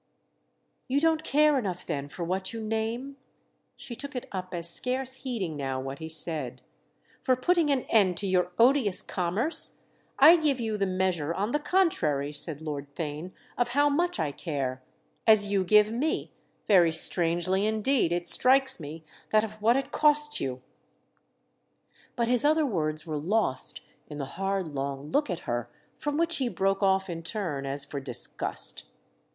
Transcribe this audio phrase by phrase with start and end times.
[0.87, 5.55] "You don't care enough then for what you name?"—she took it up as scarce heeding
[5.55, 6.63] now what he said.
[7.21, 9.81] "For putting an end to your odious commerce—?
[10.17, 14.31] I give you the measure, on the contrary," said Lord Theign, "of how much I
[14.31, 14.81] care:
[15.27, 16.31] as you give me,
[16.67, 20.63] very strangely indeed, it strikes me, that of what it costs you—!"
[22.15, 26.37] But his other words were lost in the hard long look at her from which
[26.37, 28.85] he broke off in turn as for disgust.